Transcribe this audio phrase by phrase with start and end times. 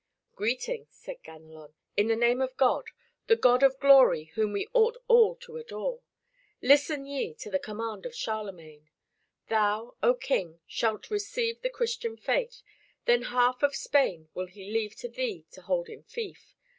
[0.35, 2.85] "Greeting," said Ganelon, "in the name of God
[3.27, 6.01] the God of glory whom we ought all to adore.
[6.59, 8.89] Listen ye to the command of Charlemagne:
[9.49, 12.63] Thou, O King, shalt receive the Christian faith,
[13.05, 16.55] then half of Spain will he leave to thee to hold in fief.